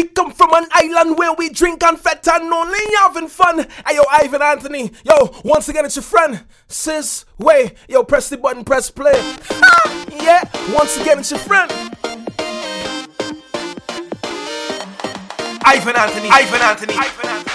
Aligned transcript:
We 0.00 0.08
come 0.08 0.32
from 0.32 0.54
an 0.54 0.64
island 0.70 1.18
where 1.18 1.34
we 1.34 1.50
drink 1.50 1.82
and 1.82 1.98
fat 1.98 2.26
and 2.26 2.50
only 2.50 2.78
having 3.00 3.28
fun. 3.28 3.58
Hey, 3.86 3.96
yo, 3.96 4.02
Ivan 4.10 4.40
Anthony. 4.40 4.90
Yo, 5.04 5.34
once 5.44 5.68
again, 5.68 5.84
it's 5.84 5.96
your 5.96 6.02
friend. 6.02 6.42
Sis, 6.68 7.26
way, 7.36 7.74
Yo, 7.86 8.02
press 8.02 8.30
the 8.30 8.38
button, 8.38 8.64
press 8.64 8.90
play. 8.90 9.12
Ah, 9.62 10.06
yeah, 10.10 10.48
once 10.72 10.96
again, 10.96 11.18
it's 11.18 11.30
your 11.30 11.40
friend. 11.40 11.70
Ivan 15.66 15.96
Anthony. 15.96 16.30
Ivan 16.30 16.62
Anthony. 16.62 16.94
Ivan 16.94 17.26
Anthony. 17.28 17.50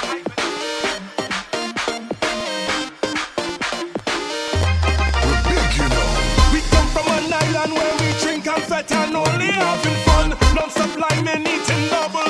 and 8.91 9.16
only 9.16 9.48
having 9.48 9.96
fun. 10.05 10.30
Non-supply 10.54 11.21
men 11.23 11.41
eating 11.41 11.89
double. 11.89 12.24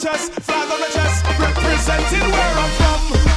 chest, 0.00 0.32
flag 0.32 0.72
on 0.72 0.80
the 0.80 0.86
chest, 0.86 1.24
representing 1.38 2.30
where 2.30 2.54
I'm 2.56 2.70
from. 2.70 3.29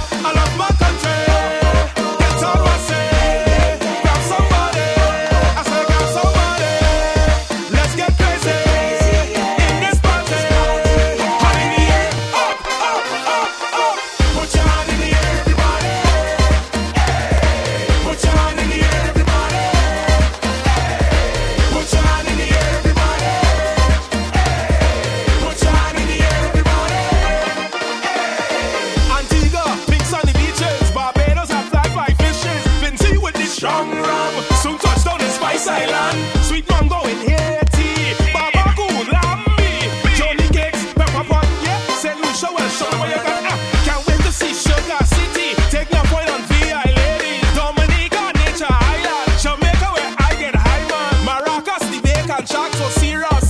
talk 52.71 52.73
so 52.75 52.89
serious. 53.01 53.42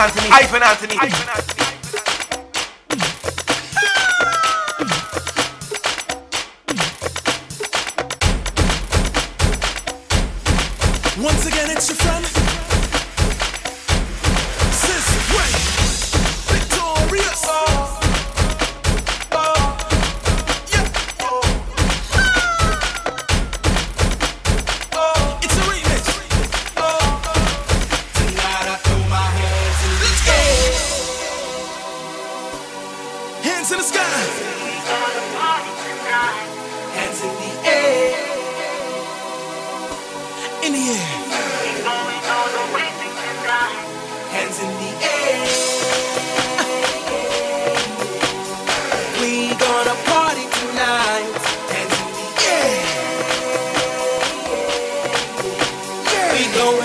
Anthony. 0.00 0.28
Ivan 0.32 0.62
Anthony. 0.62 0.96
Anthony. 0.98 1.60
Once 11.22 11.44
again, 11.44 11.70
it's 11.70 11.88
your 11.90 11.96
friend. 11.96 12.69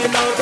We 0.06 0.35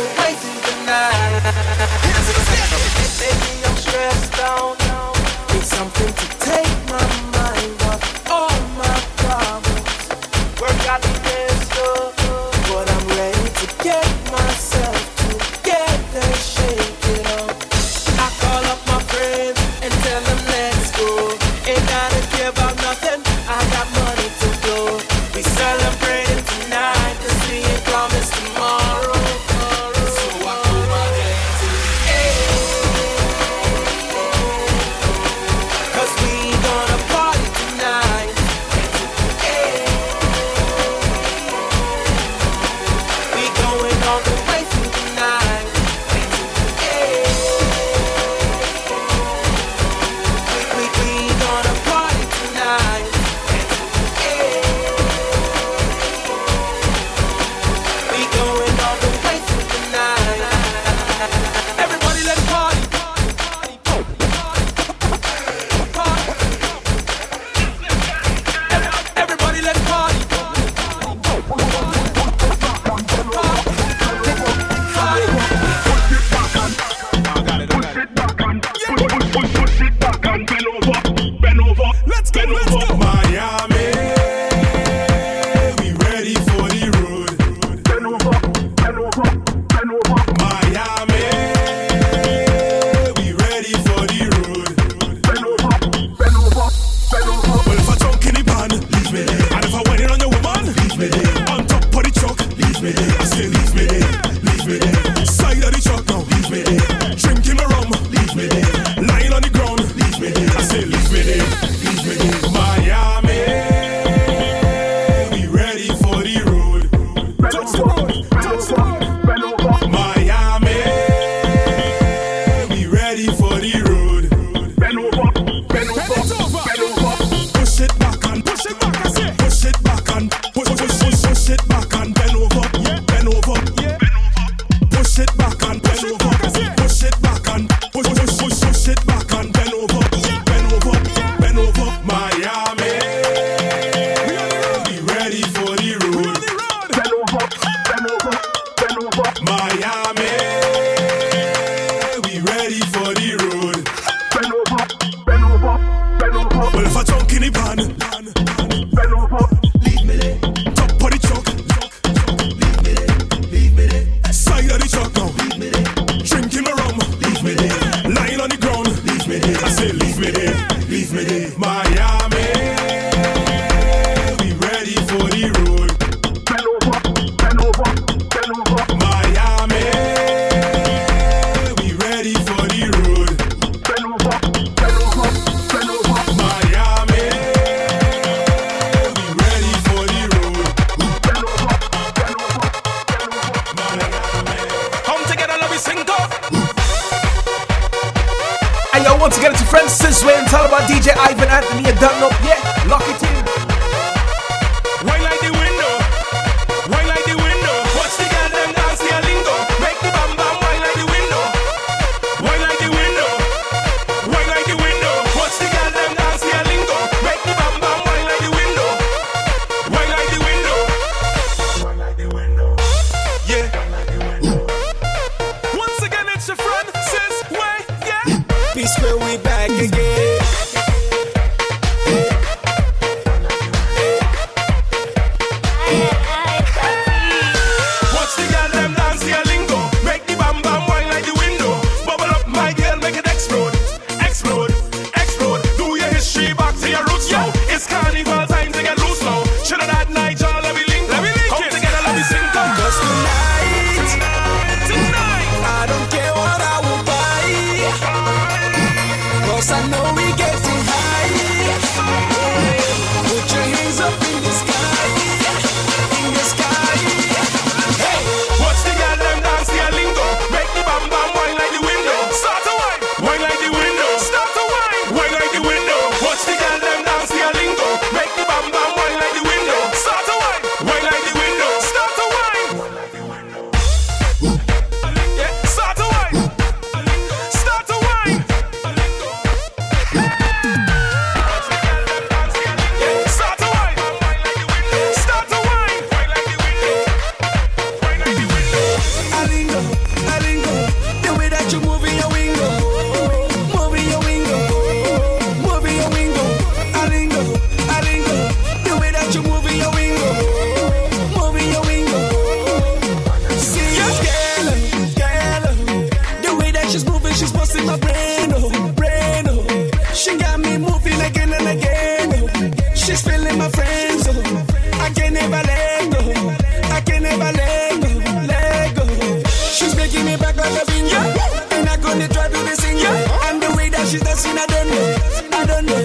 loving 330.83 331.05
you. 331.07 331.23
And 331.71 331.89
I 331.89 331.97
gonna 331.97 332.27
try 332.27 332.47
to 332.47 332.59
be 332.65 332.75
sing 332.75 332.97
you. 332.97 333.13
And 333.47 333.61
the 333.61 333.73
way 333.75 333.89
that 333.89 334.07
she's 334.07 334.21
dancing, 334.21 334.57
I 334.57 334.65
don't 334.65 334.89
know. 334.89 335.57
I 335.57 335.65
don't 335.65 335.85
know. 335.85 336.03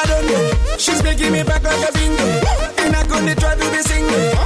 I 0.00 0.04
don't 0.06 0.26
know. 0.26 0.76
She's 0.78 1.02
making 1.02 1.32
me 1.32 1.42
back 1.42 1.62
like 1.62 1.88
a 1.88 1.92
bingo. 1.92 2.26
And 2.78 2.96
I 2.96 3.06
gonna 3.06 3.34
try 3.34 3.54
to 3.54 3.70
be 3.70 3.80
sing. 3.82 4.04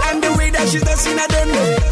And 0.09 0.23
the 0.23 0.33
way 0.39 0.51
that 0.51 0.69
she's 0.69 0.83
dancing, 0.83 1.19
I 1.19 1.27
don't 1.27 1.49
know. 1.53 1.92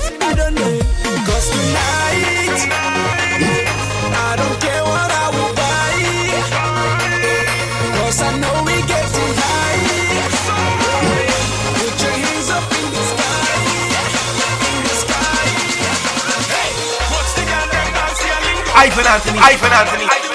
Ivan 18.82 19.06
Anthony, 19.06 19.38
Ivan 19.38 19.72
Anthony. 19.72 20.29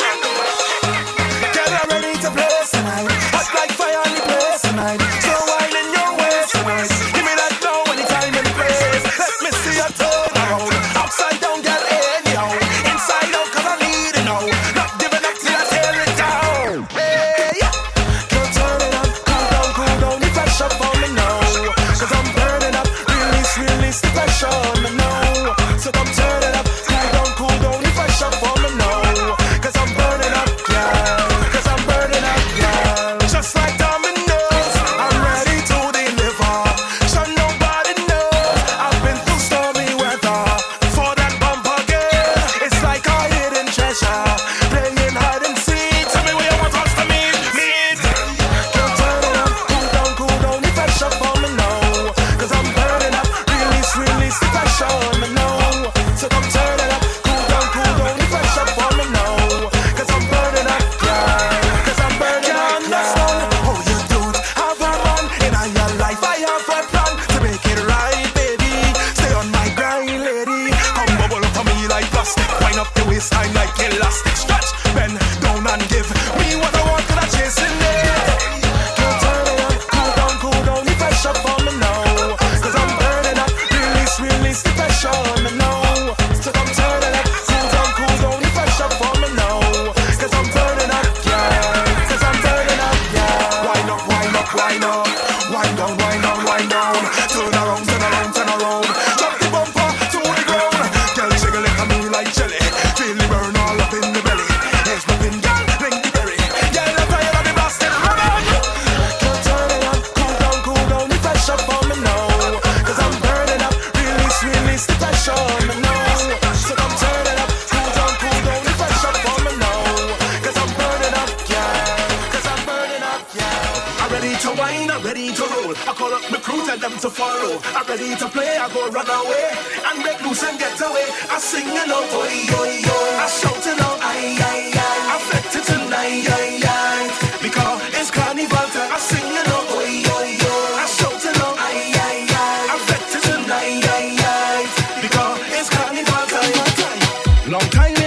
Time 147.71 148.04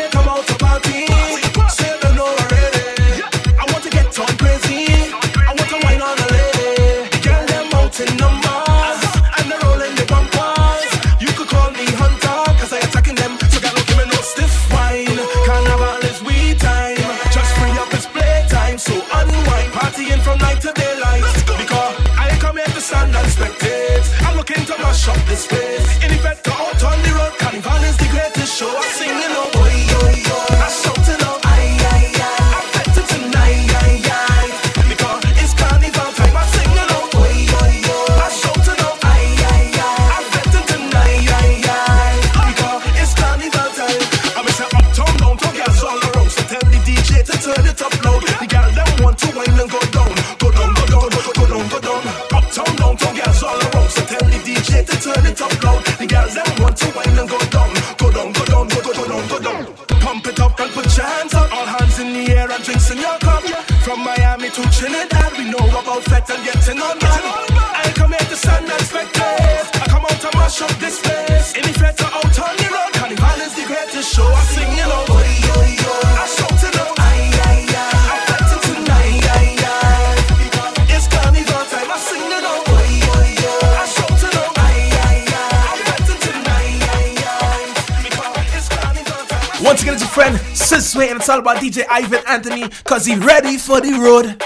special 91.28 91.42
by 91.42 91.56
DJ 91.56 91.84
Ivan 91.90 92.22
Anthony, 92.26 92.66
cause 92.84 93.04
he 93.04 93.14
ready 93.16 93.58
for 93.58 93.82
the 93.82 93.92
road. 94.00 94.42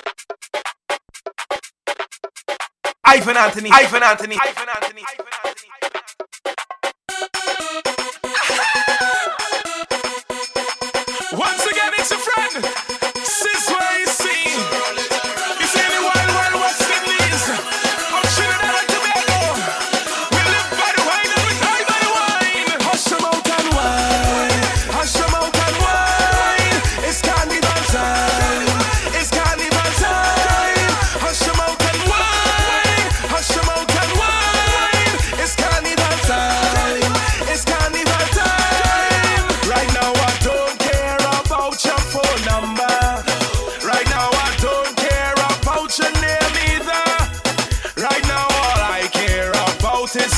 Ivan 3.05 3.37
Anthony, 3.37 3.71
Ivan 3.73 4.03
Anthony, 4.03 4.37
Ivan 4.43 4.69
Anthony, 4.69 5.05
Ivan 5.07 5.23
Anthony. 5.23 5.32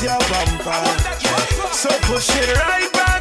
your 0.04 0.18
bumper. 0.28 0.84
So 1.72 1.88
push 2.02 2.28
it 2.36 2.56
right 2.58 2.92
back. 2.92 3.13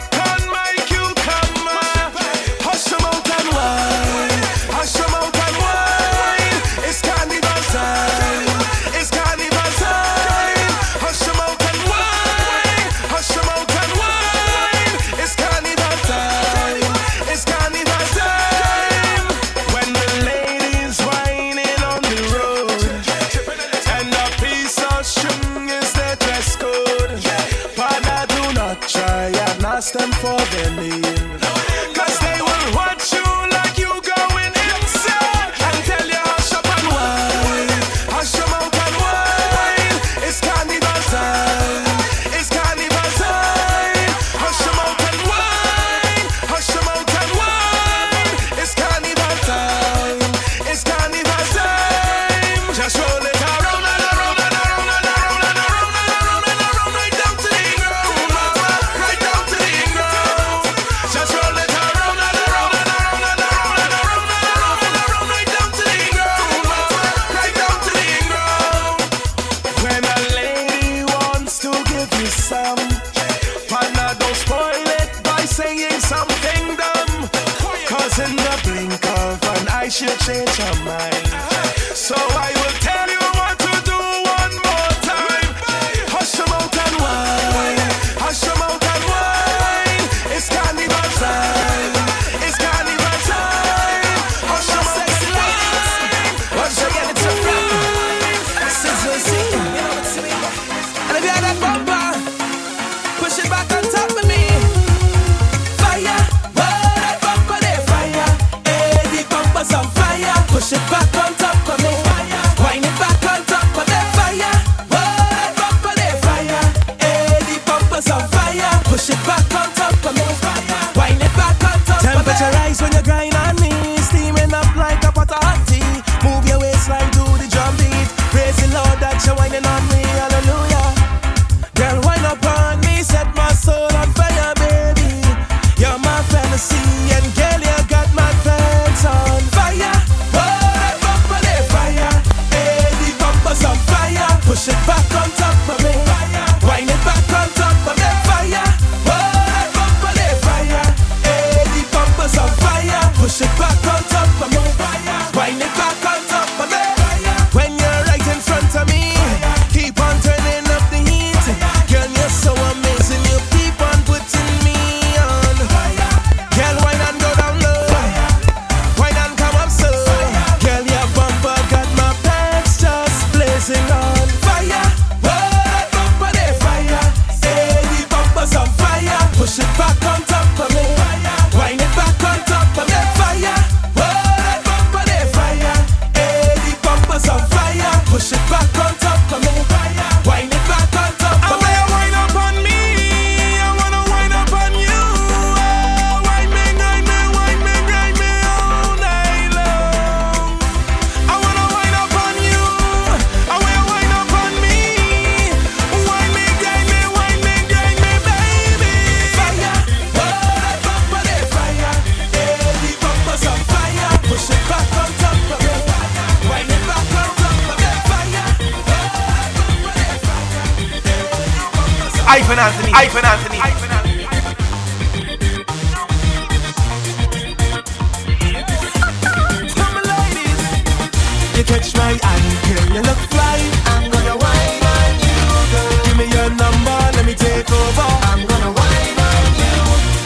high 232.22 232.38
and 232.38 232.60
girl, 232.68 232.88
you 232.96 233.02
look 233.02 233.22
fly. 233.32 233.60
I'm 233.94 234.12
gonna 234.12 234.36
wine 234.38 234.84
on 234.94 235.12
you, 235.26 235.40
girl. 235.72 236.04
Give 236.06 236.18
me 236.18 236.26
your 236.30 236.50
number, 236.54 236.98
let 237.16 237.26
me 237.26 237.34
take 237.34 237.70
over. 237.72 238.10
I'm 238.30 238.42
gonna 238.46 238.72
wine 238.72 239.18
on 239.30 239.46
you. 239.62 239.74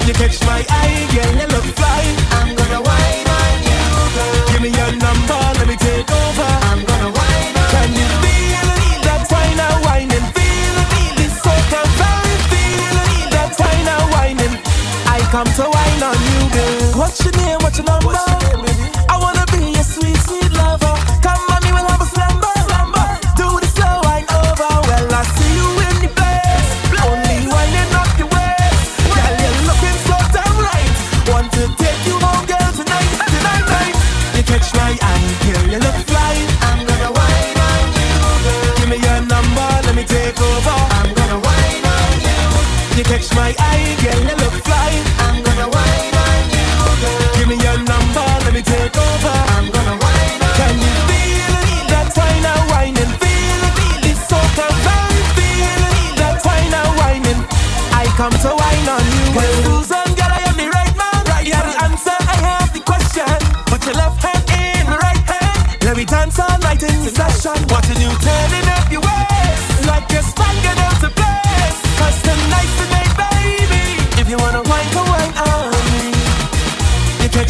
You 0.08 0.14
catch 0.14 0.40
my 0.46 0.66
eye, 0.68 1.08
girl, 1.14 1.34
you 1.40 1.48
look 1.48 1.68
fly. 1.78 2.04
I'm 2.40 2.56
gonna 2.56 2.82
wine 2.82 3.28
on 3.40 3.56
you, 3.70 3.82
girl. 4.16 4.48
Give 4.52 4.62
me 4.66 4.70
your 4.74 4.92
number, 5.00 5.40
let 5.60 5.68
me 5.68 5.76
take 5.78 6.10
over. 6.12 6.50
I'm 6.70 6.82
gonna 6.84 7.12
wine 7.14 7.56
on 7.62 7.70
Can 7.72 7.90
you. 7.94 8.04
Can 8.04 8.04
you 8.04 8.08
feel? 8.24 9.02
That 9.08 9.24
wine, 9.32 9.60
I 9.60 9.70
wine 9.86 10.12
and 10.12 10.28
feel. 10.36 10.76
This 11.20 11.34
so 11.44 11.54
can 11.72 11.88
feel. 12.52 12.96
That 13.36 13.52
wine, 13.60 13.88
I 13.88 13.98
wine 14.14 14.40
and 14.44 14.56
I 15.08 15.20
come 15.32 15.50
to 15.60 15.66
wine 15.70 16.02
on 16.04 16.18
you, 16.28 16.42
girl. 16.52 17.00
What's 17.00 17.24
your 17.24 17.34
name? 17.38 17.60
What's 17.62 17.78
your 17.78 17.88
number? 17.88 18.08
What's 18.08 18.44
your 18.44 18.58
name? 18.58 18.67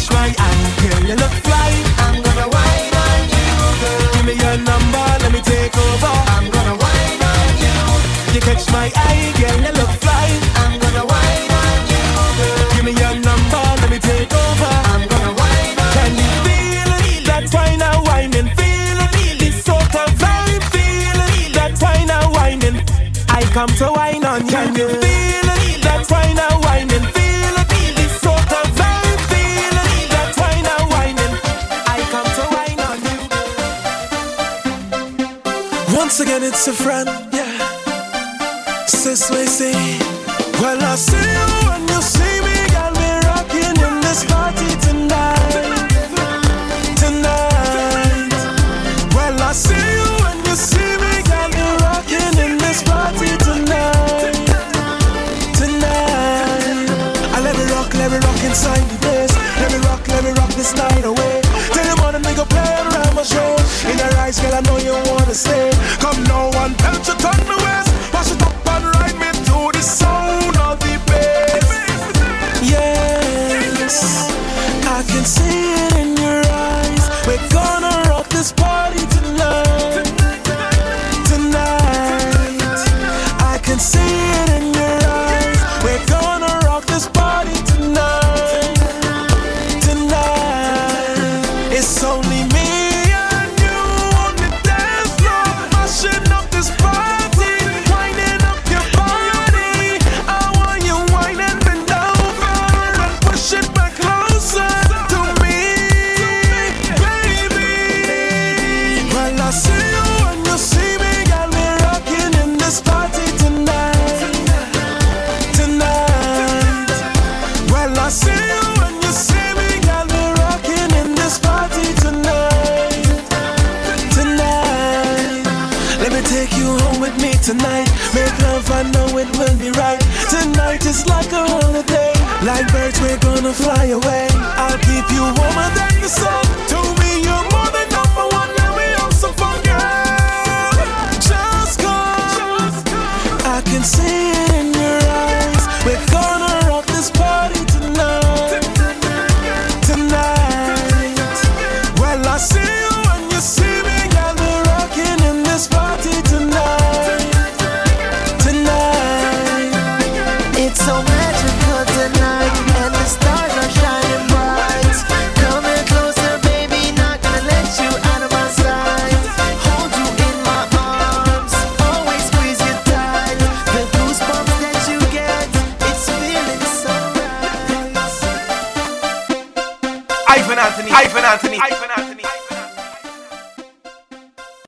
touch 0.08 0.14
my 0.14 0.30
girl, 0.80 1.08
you 1.08 1.16
look 1.16 1.32
fly. 1.44 1.70
I'm 1.98 2.22
gonna 2.22 2.48
wine 2.48 2.94
on 3.04 3.20
you, 3.34 3.48
girl. 3.80 4.12
Give 4.14 4.26
me 4.26 4.34
your 4.34 4.56
number, 4.58 5.04
let 5.22 5.32
me 5.32 5.40
take 5.40 5.76
over. 5.76 6.14
I'm 6.34 6.50
gonna 6.50 6.76
wine 6.76 7.22
on 7.32 7.48
you. 7.62 8.34
You 8.34 8.40
catch 8.40 8.70
my 8.72 8.90
eye, 8.94 9.32
girl, 9.38 9.58
you 9.66 9.72
look 9.72 9.92
fly. 10.02 10.28
I'm 10.62 10.78
gonna 10.80 11.04
wine 11.04 11.50
on 11.62 11.78
you, 11.92 12.04
girl. 12.38 12.70
Give 12.74 12.84
me 12.84 12.92
your 12.92 13.14
number, 13.20 13.62
let 13.80 13.90
me 13.90 13.98
take 13.98 14.32
over. 14.32 14.72
I'm 14.92 15.08
gonna 15.08 15.32
wine 15.40 15.78
on 15.84 15.92
Can 15.96 16.12
you. 16.16 16.32
feel? 16.46 16.90
That 17.28 17.46
wine 17.52 17.82
I'm 17.82 18.04
whining, 18.04 18.48
feel 18.56 18.98
it. 19.04 19.38
This 19.38 19.64
sort 19.64 19.94
of 19.94 20.08
vibe, 20.22 20.64
feel 20.72 21.18
it. 21.36 21.52
That 21.54 21.74
wine 21.82 22.10
I'm 22.10 22.32
whining. 22.32 22.76
I 23.28 23.42
come 23.52 23.70
to 23.80 23.92
wine 23.92 24.24
on 24.24 24.44
you. 24.44 24.50
Can 24.52 24.74
you 24.74 24.88
feel? 24.88 25.46
That 25.84 26.06
wine 26.10 26.38
I'm 26.38 26.60
whining, 26.62 27.06
feel 27.12 27.27
once 36.18 36.30
again 36.30 36.42
it's 36.42 36.66
a 36.66 36.72
friend, 36.72 37.08
yeah. 37.32 38.86
Sis, 38.86 39.30
we 39.30 39.46
see. 39.46 39.98
Well, 40.60 40.82
I 40.82 40.96
see 40.96 41.16
you 41.16 41.87
only 92.08 92.44
me. 92.44 92.57